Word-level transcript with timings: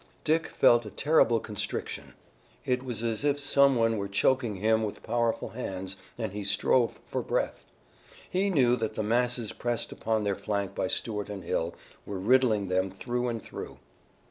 Dick 0.23 0.47
felt 0.47 0.83
a 0.83 0.89
terrible 0.89 1.39
constriction. 1.39 2.15
It 2.65 2.81
was 2.81 3.03
as 3.03 3.23
if 3.23 3.39
some 3.39 3.75
one 3.75 3.97
were 3.97 4.07
choking 4.07 4.55
him 4.55 4.81
with 4.81 5.03
powerful 5.03 5.49
hands, 5.49 5.95
and 6.17 6.31
he 6.33 6.43
strove 6.43 6.97
for 7.05 7.21
breath. 7.21 7.65
He 8.27 8.49
knew 8.49 8.75
that 8.77 8.95
the 8.95 9.03
masses 9.03 9.51
pressed 9.53 9.91
upon 9.91 10.23
their 10.23 10.35
flank 10.35 10.73
by 10.73 10.87
Stuart 10.87 11.29
and 11.29 11.43
Hill, 11.43 11.75
were 12.03 12.17
riddling 12.17 12.67
them 12.67 12.89
through 12.89 13.27
and 13.27 13.39
through. 13.43 13.77